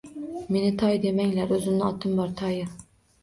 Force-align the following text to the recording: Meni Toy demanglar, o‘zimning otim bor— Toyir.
Meni 0.55 0.69
Toy 0.83 0.95
demanglar, 1.03 1.53
o‘zimning 1.57 1.85
otim 1.89 2.17
bor— 2.21 2.31
Toyir. 2.41 2.73